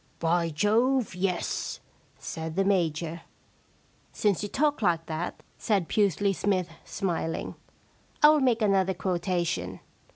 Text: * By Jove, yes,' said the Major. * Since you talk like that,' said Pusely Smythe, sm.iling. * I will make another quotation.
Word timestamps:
* 0.15 0.19
By 0.29 0.49
Jove, 0.49 1.13
yes,' 1.13 1.79
said 2.17 2.55
the 2.55 2.65
Major. 2.65 3.21
* 3.67 4.01
Since 4.13 4.41
you 4.41 4.49
talk 4.49 4.81
like 4.81 5.05
that,' 5.05 5.43
said 5.59 5.87
Pusely 5.87 6.33
Smythe, 6.33 6.69
sm.iling. 6.83 7.53
* 7.89 8.23
I 8.23 8.29
will 8.29 8.39
make 8.39 8.63
another 8.63 8.95
quotation. 8.95 9.79